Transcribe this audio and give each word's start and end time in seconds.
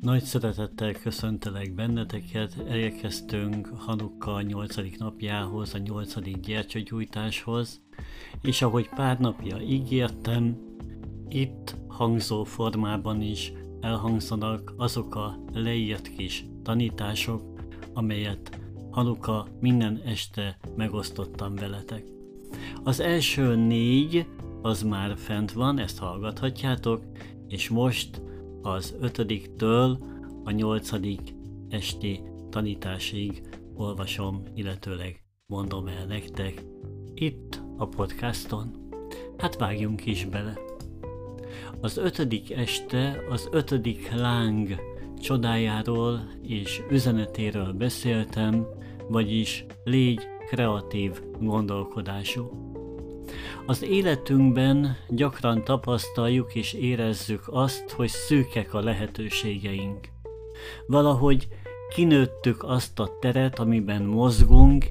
Nagy 0.00 0.22
szeretettel 0.22 0.92
köszöntelek 0.92 1.74
benneteket, 1.74 2.54
elérkeztünk 2.68 3.66
Hanukka 3.76 4.40
8. 4.40 4.76
napjához, 4.98 5.74
a 5.74 5.78
8. 5.78 6.40
gyertyagyújtáshoz, 6.40 7.80
és 8.42 8.62
ahogy 8.62 8.88
pár 8.88 9.18
napja 9.18 9.60
ígértem, 9.60 10.56
itt 11.28 11.76
hangzó 11.88 12.44
formában 12.44 13.22
is 13.22 13.52
elhangzanak 13.80 14.74
azok 14.76 15.14
a 15.14 15.38
leírt 15.52 16.08
kis 16.16 16.44
tanítások, 16.62 17.42
amelyet 17.92 18.60
Hanuka 18.90 19.46
minden 19.60 20.00
este 20.04 20.58
megosztottam 20.76 21.54
veletek. 21.54 22.04
Az 22.84 23.00
első 23.00 23.54
négy 23.56 24.26
az 24.62 24.82
már 24.82 25.16
fent 25.16 25.52
van, 25.52 25.78
ezt 25.78 25.98
hallgathatjátok, 25.98 27.04
és 27.48 27.68
most 27.68 28.22
az 28.62 28.94
ötödiktől 29.00 29.98
a 30.44 30.50
nyolcadik 30.50 31.34
esti 31.68 32.22
tanításig 32.50 33.42
olvasom, 33.74 34.42
illetőleg 34.54 35.22
mondom 35.46 35.86
el 35.86 36.04
nektek 36.06 36.62
itt 37.14 37.62
a 37.76 37.86
podcaston. 37.86 38.88
Hát 39.36 39.56
vágjunk 39.56 40.06
is 40.06 40.24
bele. 40.24 40.58
Az 41.80 41.96
ötödik 41.96 42.50
este 42.50 43.24
az 43.30 43.48
ötödik 43.52 44.12
láng 44.12 44.80
csodájáról 45.20 46.28
és 46.42 46.82
üzenetéről 46.90 47.72
beszéltem, 47.72 48.66
vagyis 49.08 49.66
légy 49.84 50.20
kreatív 50.48 51.20
gondolkodású. 51.40 52.69
Az 53.66 53.82
életünkben 53.82 54.96
gyakran 55.08 55.64
tapasztaljuk 55.64 56.54
és 56.54 56.72
érezzük 56.72 57.42
azt, 57.46 57.90
hogy 57.90 58.08
szűkek 58.08 58.74
a 58.74 58.80
lehetőségeink. 58.80 60.08
Valahogy 60.86 61.48
kinőttük 61.94 62.62
azt 62.62 62.98
a 62.98 63.10
teret, 63.20 63.58
amiben 63.58 64.02
mozgunk, 64.02 64.90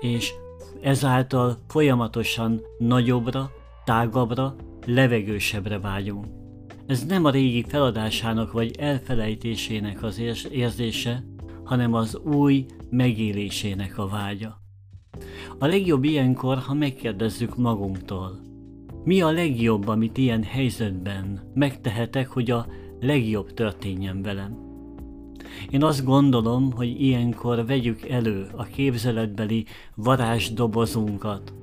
és 0.00 0.32
ezáltal 0.80 1.58
folyamatosan 1.68 2.60
nagyobbra, 2.78 3.50
tágabbra, 3.84 4.54
levegősebbre 4.86 5.78
vágyunk. 5.78 6.26
Ez 6.86 7.04
nem 7.06 7.24
a 7.24 7.30
régi 7.30 7.64
feladásának 7.68 8.52
vagy 8.52 8.76
elfelejtésének 8.78 10.02
az 10.02 10.20
érzése, 10.50 11.24
hanem 11.64 11.94
az 11.94 12.16
új 12.16 12.66
megélésének 12.90 13.98
a 13.98 14.08
vágya. 14.08 14.60
A 15.62 15.66
legjobb 15.66 16.04
ilyenkor, 16.04 16.58
ha 16.58 16.74
megkérdezzük 16.74 17.56
magunktól, 17.56 18.40
mi 19.04 19.20
a 19.20 19.30
legjobb, 19.30 19.88
amit 19.88 20.18
ilyen 20.18 20.42
helyzetben 20.42 21.50
megtehetek, 21.54 22.28
hogy 22.28 22.50
a 22.50 22.66
legjobb 23.00 23.54
történjen 23.54 24.22
velem? 24.22 24.58
Én 25.70 25.84
azt 25.84 26.04
gondolom, 26.04 26.72
hogy 26.72 27.00
ilyenkor 27.02 27.66
vegyük 27.66 28.08
elő 28.08 28.46
a 28.56 28.64
képzeletbeli 28.64 29.64
varázsdobozunkat, 29.94 31.54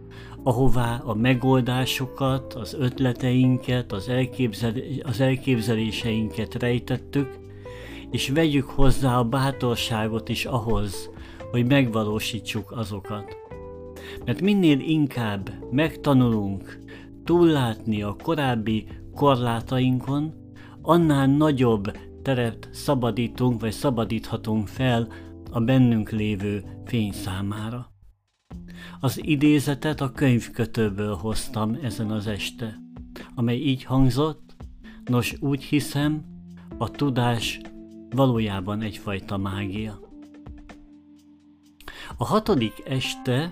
ahová 0.43 1.01
a 1.05 1.13
megoldásokat, 1.13 2.53
az 2.53 2.73
ötleteinket, 2.79 3.91
az, 3.91 4.09
elképzel, 4.09 4.73
az 5.03 5.19
elképzeléseinket 5.19 6.53
rejtettük, 6.53 7.37
és 8.11 8.29
vegyük 8.29 8.69
hozzá 8.69 9.17
a 9.17 9.23
bátorságot 9.23 10.29
is 10.29 10.45
ahhoz, 10.45 11.09
hogy 11.51 11.65
megvalósítsuk 11.67 12.71
azokat. 12.71 13.46
Mert 14.25 14.41
minél 14.41 14.79
inkább 14.79 15.49
megtanulunk 15.71 16.79
túllátni 17.23 18.01
a 18.01 18.15
korábbi 18.23 18.87
korlátainkon, 19.15 20.33
annál 20.81 21.27
nagyobb 21.27 21.97
teret 22.21 22.69
szabadítunk, 22.71 23.61
vagy 23.61 23.71
szabadíthatunk 23.71 24.67
fel 24.67 25.07
a 25.51 25.59
bennünk 25.59 26.09
lévő 26.09 26.63
fény 26.85 27.11
számára. 27.11 27.91
Az 28.99 29.19
idézetet 29.23 30.01
a 30.01 30.11
könyvkötőből 30.11 31.15
hoztam 31.15 31.77
ezen 31.81 32.11
az 32.11 32.27
este, 32.27 32.77
amely 33.35 33.57
így 33.57 33.83
hangzott, 33.83 34.55
nos 35.05 35.35
úgy 35.39 35.63
hiszem, 35.63 36.25
a 36.77 36.91
tudás 36.91 37.61
valójában 38.09 38.81
egyfajta 38.81 39.37
mágia. 39.37 39.99
A 42.17 42.25
hatodik 42.25 42.73
este 42.85 43.51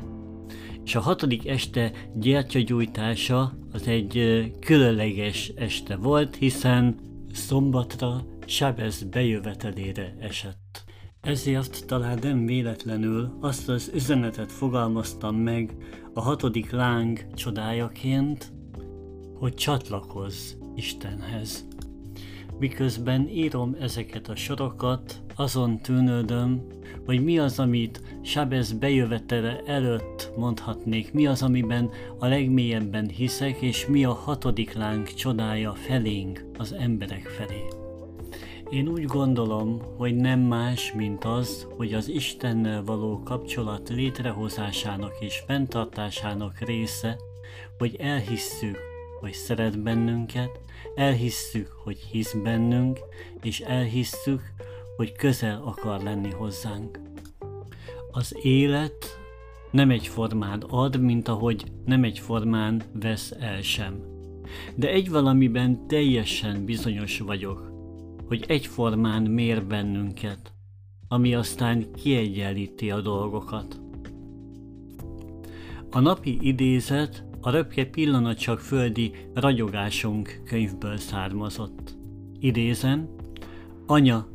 és 0.85 0.95
a 0.95 0.99
hatodik 0.99 1.47
este 1.47 1.91
gyertyagyújtása 2.13 3.57
az 3.71 3.87
egy 3.87 4.43
különleges 4.59 5.51
este 5.55 5.95
volt, 5.95 6.35
hiszen 6.35 6.99
szombatra 7.33 8.25
Sábez 8.45 9.03
bejövetelére 9.03 10.15
esett. 10.19 10.83
Ezért 11.21 11.85
talán 11.85 12.19
nem 12.21 12.45
véletlenül 12.45 13.37
azt 13.41 13.69
az 13.69 13.91
üzenetet 13.93 14.51
fogalmaztam 14.51 15.35
meg 15.35 15.75
a 16.13 16.21
hatodik 16.21 16.71
láng 16.71 17.33
csodájaként, 17.33 18.53
hogy 19.39 19.53
csatlakozz 19.53 20.53
Istenhez. 20.75 21.67
Miközben 22.59 23.29
írom 23.29 23.75
ezeket 23.79 24.29
a 24.29 24.35
sorokat, 24.35 25.24
azon 25.35 25.77
tűnődöm, 25.77 26.61
hogy 27.05 27.23
mi 27.23 27.39
az, 27.39 27.59
amit 27.59 28.01
Sábez 28.21 28.73
bejövetele 28.73 29.61
előtt 29.65 30.31
mondhatnék, 30.37 31.13
mi 31.13 31.27
az, 31.27 31.41
amiben 31.41 31.89
a 32.19 32.27
legmélyebben 32.27 33.09
hiszek, 33.09 33.61
és 33.61 33.87
mi 33.87 34.05
a 34.05 34.13
hatodik 34.13 34.73
láng 34.73 35.13
csodája 35.13 35.73
felénk, 35.73 36.45
az 36.57 36.73
emberek 36.73 37.27
felé. 37.27 37.63
Én 38.69 38.87
úgy 38.87 39.03
gondolom, 39.03 39.81
hogy 39.97 40.15
nem 40.15 40.39
más, 40.39 40.93
mint 40.93 41.23
az, 41.23 41.67
hogy 41.77 41.93
az 41.93 42.09
Istennel 42.09 42.83
való 42.83 43.21
kapcsolat 43.23 43.89
létrehozásának 43.89 45.13
és 45.19 45.43
fenntartásának 45.47 46.59
része, 46.59 47.17
hogy 47.77 47.95
elhisszük, 47.95 48.77
hogy 49.19 49.33
szeret 49.33 49.81
bennünket, 49.81 50.59
elhisszük, 50.95 51.67
hogy 51.83 51.97
hisz 52.11 52.35
bennünk, 52.43 52.99
és 53.41 53.59
elhisszük, 53.59 54.41
hogy 54.95 55.11
közel 55.11 55.61
akar 55.63 56.01
lenni 56.03 56.31
hozzánk. 56.31 56.99
Az 58.11 58.37
élet 58.41 59.19
nem 59.71 59.89
egyformán 59.89 60.61
ad, 60.61 60.99
mint 60.99 61.27
ahogy 61.27 61.63
nem 61.85 62.03
egyformán 62.03 62.81
vesz 62.99 63.33
el 63.39 63.61
sem. 63.61 63.99
De 64.75 64.89
egy 64.89 65.09
valamiben 65.09 65.87
teljesen 65.87 66.65
bizonyos 66.65 67.19
vagyok, 67.19 67.71
hogy 68.27 68.43
egyformán 68.47 69.23
mér 69.23 69.65
bennünket, 69.65 70.53
ami 71.07 71.35
aztán 71.35 71.91
kiegyenlíti 71.91 72.91
a 72.91 73.01
dolgokat. 73.01 73.79
A 75.91 75.99
napi 75.99 76.37
idézet 76.41 77.23
a 77.41 77.49
röpke 77.49 77.85
pillanat 77.85 78.37
csak 78.37 78.59
földi 78.59 79.11
ragyogásunk 79.33 80.41
könyvből 80.45 80.97
származott. 80.97 81.95
Idézem, 82.39 83.09
anya, 83.85 84.27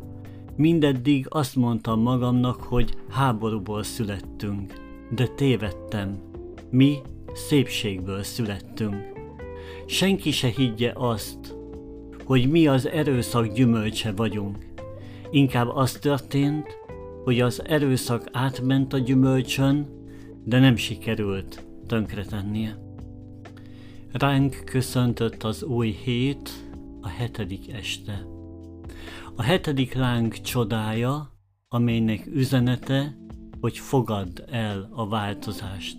mindeddig 0.61 1.27
azt 1.29 1.57
mondtam 1.57 2.01
magamnak, 2.01 2.61
hogy 2.61 2.95
háborúból 3.09 3.83
születtünk, 3.83 4.73
de 5.11 5.27
tévedtem. 5.27 6.19
Mi 6.71 6.99
szépségből 7.33 8.23
születtünk. 8.23 8.97
Senki 9.87 10.31
se 10.31 10.49
higgye 10.49 10.93
azt, 10.95 11.57
hogy 12.25 12.51
mi 12.51 12.67
az 12.67 12.89
erőszak 12.89 13.53
gyümölcse 13.53 14.13
vagyunk. 14.13 14.57
Inkább 15.31 15.69
az 15.69 15.93
történt, 15.93 16.67
hogy 17.25 17.41
az 17.41 17.63
erőszak 17.65 18.29
átment 18.33 18.93
a 18.93 18.99
gyümölcsön, 18.99 19.89
de 20.45 20.59
nem 20.59 20.77
sikerült 20.77 21.65
tönkretennie. 21.87 22.79
Ránk 24.13 24.63
köszöntött 24.65 25.43
az 25.43 25.63
új 25.63 25.91
hét, 25.91 26.51
a 27.01 27.09
hetedik 27.09 27.73
este. 27.73 28.30
A 29.41 29.43
hetedik 29.43 29.95
láng 29.95 30.41
csodája, 30.41 31.33
amelynek 31.69 32.27
üzenete, 32.27 33.17
hogy 33.61 33.79
fogadd 33.79 34.41
el 34.51 34.89
a 34.93 35.09
változást. 35.09 35.97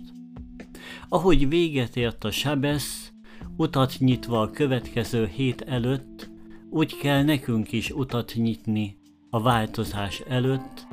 Ahogy 1.08 1.48
véget 1.48 1.96
ért 1.96 2.24
a 2.24 2.30
sebesz, 2.30 3.12
utat 3.56 3.94
nyitva 3.98 4.40
a 4.40 4.50
következő 4.50 5.26
hét 5.26 5.60
előtt, 5.60 6.30
úgy 6.70 6.96
kell 6.96 7.22
nekünk 7.22 7.72
is 7.72 7.90
utat 7.90 8.32
nyitni 8.34 8.98
a 9.30 9.40
változás 9.40 10.20
előtt, 10.20 10.86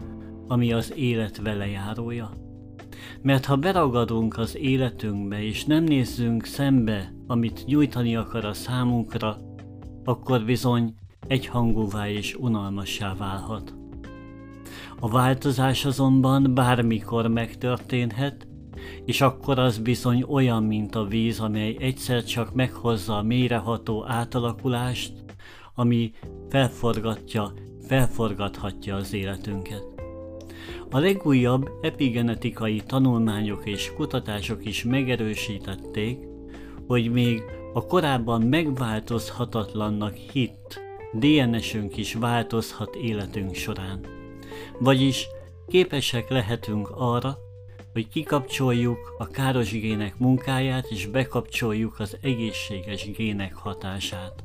ami 0.48 0.74
az 0.74 0.94
élet 0.96 1.38
velejárója. 1.38 2.34
Mert 3.22 3.46
ha 3.46 3.56
beragadunk 3.56 4.38
az 4.38 4.57
életünkbe, 4.57 5.44
és 5.44 5.66
nem 5.66 5.84
nézzünk 5.84 6.46
szembe, 6.46 7.13
amit 7.28 7.66
nyújtani 7.66 8.16
akar 8.16 8.46
a 8.46 8.54
számunkra, 8.54 9.38
akkor 10.04 10.46
bizony 10.46 10.99
egyhangúvá 11.30 12.10
és 12.10 12.36
unalmassá 12.36 13.16
válhat. 13.16 13.74
A 15.00 15.10
változás 15.10 15.86
azonban 15.86 16.54
bármikor 16.54 17.28
megtörténhet, 17.28 18.48
és 19.06 19.22
akkor 19.22 19.60
az 19.60 19.78
bizony 19.78 20.24
olyan, 20.28 20.64
mint 20.64 20.96
a 20.96 21.04
víz, 21.04 21.40
amely 21.40 21.76
egyszer 21.80 22.24
csak 22.24 22.54
meghozza 22.54 23.18
a 23.18 23.24
mélyreható 23.24 24.06
átalakulást, 24.08 25.14
ami 25.76 26.12
felforgatja 26.50 27.54
felforgathatja 27.88 28.96
az 28.96 29.14
életünket. 29.14 29.84
A 30.90 30.98
legújabb 31.00 31.70
epigenetikai 31.82 32.82
tanulmányok 32.88 33.62
és 33.66 33.94
kutatások 33.96 34.66
is 34.66 34.84
megerősítették, 34.84 36.28
hogy 36.88 37.12
még 37.12 37.44
a 37.74 37.86
korábban 37.86 38.42
megváltozhatatlannak 38.42 40.14
hitt 40.14 40.88
DNS-ünk 41.14 41.98
is 41.98 42.14
változhat 42.14 42.96
életünk 42.96 43.56
során. 43.56 44.06
Vagyis 44.80 45.28
képesek 45.68 46.30
lehetünk 46.30 46.90
arra, 46.90 47.38
hogy 47.94 48.08
kikapcsoljuk 48.08 49.16
a 49.18 49.28
káros 49.28 49.72
gének 49.72 50.18
munkáját 50.18 50.86
és 50.90 51.06
bekapcsoljuk 51.06 52.00
az 52.00 52.18
egészséges 52.22 53.12
gének 53.12 53.54
hatását. 53.54 54.44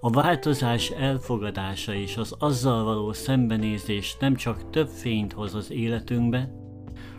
A 0.00 0.10
változás 0.10 0.90
elfogadása 0.90 1.94
és 1.94 2.16
az 2.16 2.34
azzal 2.38 2.84
való 2.84 3.12
szembenézés 3.12 4.16
nem 4.20 4.34
csak 4.34 4.70
több 4.70 4.88
fényt 4.88 5.32
hoz 5.32 5.54
az 5.54 5.70
életünkbe, 5.70 6.50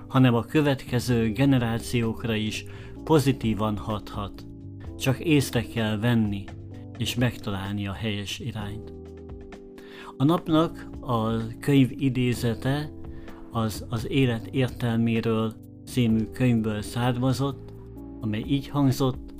hanem 0.07 0.35
a 0.35 0.43
következő 0.43 1.31
generációkra 1.31 2.35
is 2.35 2.65
pozitívan 3.03 3.77
hathat. 3.77 4.45
Csak 4.97 5.19
észre 5.19 5.61
kell 5.61 5.99
venni 5.99 6.43
és 6.97 7.15
megtalálni 7.15 7.87
a 7.87 7.93
helyes 7.93 8.39
irányt. 8.39 8.93
A 10.17 10.23
napnak 10.23 10.89
a 10.99 11.47
könyv 11.59 11.91
idézete 11.91 12.91
az 13.51 13.85
az 13.89 14.09
élet 14.09 14.47
értelméről 14.47 15.53
című 15.85 16.23
könyvből 16.23 16.81
származott, 16.81 17.73
amely 18.21 18.43
így 18.47 18.67
hangzott, 18.67 19.33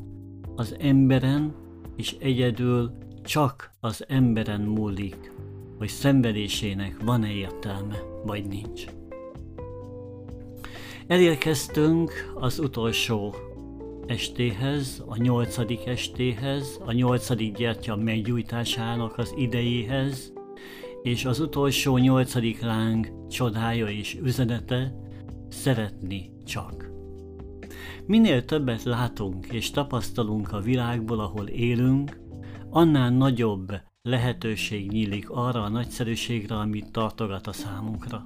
az 0.56 0.75
emberen 0.80 1.54
és 1.96 2.16
egyedül 2.19 2.92
csak 3.24 3.72
az 3.80 4.06
emberen 4.07 4.62
múlik, 4.62 5.31
hogy 5.78 5.88
szenvedésének 5.88 7.04
van-e 7.04 7.31
értelme, 7.31 7.98
vagy 8.25 8.48
nincs. 8.48 8.86
Elérkeztünk 11.07 12.31
az 12.36 12.60
utolsó 12.60 13.36
estéhez, 14.07 15.04
a 15.06 15.18
nyolcadik 15.18 15.86
estéhez, 15.86 16.80
a 16.86 16.92
nyolcadik 16.92 17.57
gyertya 17.57 17.96
meggyújtásának 17.96 19.18
az 19.18 19.34
idejéhez, 19.38 20.34
és 21.04 21.25
az 21.25 21.40
utolsó 21.40 21.98
nyolcadik 21.98 22.62
láng 22.62 23.28
csodája 23.30 23.88
és 23.88 24.18
üzenete 24.24 24.96
szeretni 25.50 26.31
csak. 26.46 26.90
Minél 28.06 28.46
többet 28.46 28.84
látunk 28.84 29.46
és 29.46 29.72
tapasztalunk 29.72 30.52
a 30.52 30.60
világból, 30.60 31.19
ahol 31.19 31.48
élünk, 31.48 32.19
annál 32.69 33.10
nagyobb 33.10 33.72
lehetőség 34.02 34.92
nyílik 34.92 35.30
arra 35.30 35.63
a 35.63 35.69
nagyszerűségre, 35.69 36.56
amit 36.56 36.92
tartogat 36.92 37.48
a 37.48 37.54
számunkra. 37.54 38.25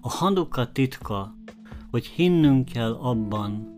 A 0.00 0.08
hanukka 0.08 0.72
titka, 0.72 1.34
hogy 1.90 2.06
hinnünk 2.06 2.64
kell 2.64 2.92
abban, 2.92 3.77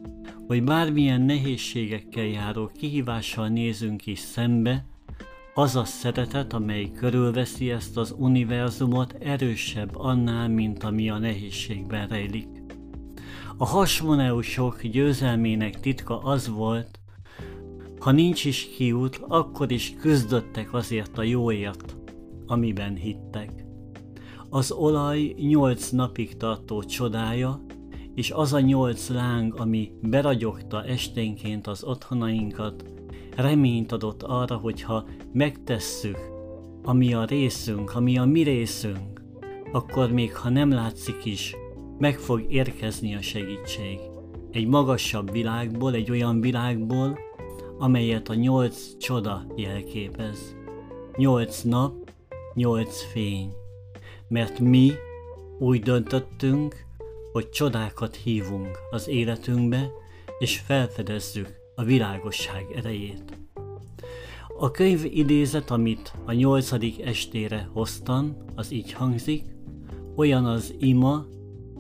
hogy 0.51 0.65
bármilyen 0.65 1.21
nehézségekkel 1.21 2.25
járó 2.25 2.71
kihívással 2.77 3.49
nézünk 3.49 4.07
is 4.07 4.19
szembe, 4.19 4.85
az 5.55 5.77
a 5.77 5.85
szeretet, 5.85 6.53
amely 6.53 6.91
körülveszi 6.91 7.71
ezt 7.71 7.97
az 7.97 8.15
univerzumot, 8.19 9.13
erősebb 9.21 9.97
annál, 9.97 10.49
mint 10.49 10.85
ami 10.85 11.11
a 11.11 11.19
nehézségben 11.19 12.09
rejlik. 12.09 12.49
A 13.57 13.67
hasmoneusok 13.67 14.83
győzelmének 14.83 15.81
titka 15.81 16.19
az 16.19 16.49
volt, 16.49 17.01
ha 17.99 18.11
nincs 18.11 18.45
is 18.45 18.69
kiút, 18.77 19.21
akkor 19.29 19.71
is 19.71 19.95
küzdöttek 20.01 20.73
azért 20.75 21.19
a 21.19 21.23
jóért, 21.23 21.97
amiben 22.47 22.95
hittek. 22.95 23.65
Az 24.49 24.71
olaj 24.71 25.35
nyolc 25.39 25.91
napig 25.91 26.37
tartó 26.37 26.83
csodája, 26.83 27.61
és 28.21 28.31
az 28.31 28.53
a 28.53 28.61
nyolc 28.61 29.09
láng, 29.09 29.55
ami 29.55 29.93
beragyogta 30.03 30.85
esténként 30.85 31.67
az 31.67 31.85
otthonainkat, 31.85 32.85
reményt 33.37 33.93
adott 33.93 34.23
arra, 34.23 34.57
hogyha 34.57 35.05
megtesszük, 35.33 36.19
ami 36.83 37.15
a 37.15 37.25
részünk, 37.25 37.95
ami 37.95 38.19
a 38.19 38.25
mi 38.25 38.43
részünk, 38.43 39.23
akkor 39.73 40.13
még 40.13 40.37
ha 40.37 40.49
nem 40.49 40.71
látszik 40.71 41.25
is, 41.25 41.57
meg 41.99 42.19
fog 42.19 42.45
érkezni 42.49 43.15
a 43.15 43.23
segítség. 43.23 43.99
Egy 44.51 44.67
magasabb 44.67 45.33
világból, 45.33 45.95
egy 45.95 46.11
olyan 46.11 46.41
világból, 46.41 47.19
amelyet 47.79 48.29
a 48.29 48.35
nyolc 48.35 48.97
csoda 48.99 49.47
jelképez. 49.57 50.57
Nyolc 51.17 51.63
nap, 51.63 52.11
nyolc 52.55 53.03
fény. 53.13 53.53
Mert 54.29 54.59
mi 54.59 54.93
úgy 55.59 55.81
döntöttünk, 55.81 56.89
hogy 57.33 57.49
csodákat 57.49 58.17
hívunk 58.17 58.79
az 58.91 59.09
életünkbe, 59.09 59.91
és 60.39 60.59
felfedezzük 60.59 61.49
a 61.75 61.83
világosság 61.83 62.67
erejét. 62.75 63.39
A 64.59 64.71
könyv 64.71 65.05
idézet, 65.05 65.71
amit 65.71 66.13
a 66.25 66.33
nyolcadik 66.33 67.07
estére 67.07 67.69
hoztam, 67.73 68.37
az 68.55 68.73
így 68.73 68.93
hangzik, 68.93 69.45
olyan 70.17 70.45
az 70.45 70.75
ima, 70.79 71.27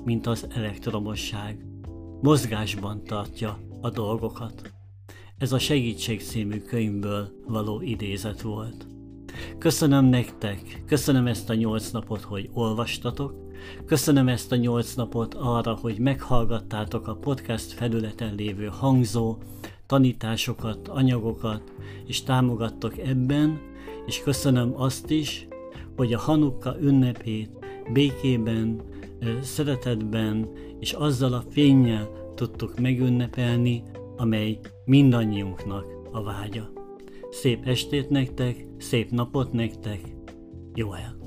mint 0.05 0.27
az 0.27 0.47
elektromosság. 0.55 1.67
Mozgásban 2.21 3.05
tartja 3.05 3.59
a 3.81 3.91
dolgokat. 3.91 4.73
Ez 5.39 5.53
a 5.53 5.59
Segítség 5.59 6.21
című 6.21 6.59
könyvből 6.59 7.29
való 7.47 7.81
idézet 7.81 8.41
volt. 8.41 8.87
Köszönöm 9.59 10.05
nektek, 10.05 10.83
köszönöm 10.87 11.27
ezt 11.27 11.51
a 11.51 11.55
nyolc 11.55 11.91
napot, 11.91 12.21
hogy 12.21 12.51
olvastatok, 12.53 13.50
köszönöm 13.87 14.29
ezt 14.29 14.53
a 14.53 14.57
nyolc 14.57 14.95
napot 14.95 15.35
arra, 15.35 15.75
hogy 15.75 15.99
meghallgattátok 15.99 17.09
a 17.09 17.17
podcast 17.17 17.73
felületen 17.73 18.35
lévő 18.35 18.67
hangzó, 18.67 19.37
tanításokat, 19.87 20.89
anyagokat, 20.89 21.63
és 22.07 22.23
támogattok 22.23 22.99
ebben, 22.99 23.61
és 24.07 24.23
köszönöm 24.23 24.73
azt 24.77 25.11
is, 25.11 25.49
hogy 25.97 26.13
a 26.13 26.19
Hanukka 26.19 26.77
ünnepét 26.81 27.51
békében, 27.93 28.81
szeretetben 29.43 30.49
és 30.79 30.93
azzal 30.93 31.33
a 31.33 31.45
fénnyel 31.51 32.09
tudtuk 32.35 32.81
megünnepelni, 32.81 33.83
amely 34.17 34.59
mindannyiunknak 34.85 35.85
a 36.13 36.23
vágya. 36.23 36.71
Szép 37.31 37.67
estét 37.67 38.09
nektek, 38.09 38.67
szép 38.79 39.11
napot 39.11 39.53
nektek, 39.53 40.01
jó 40.75 40.93
el! 40.95 41.20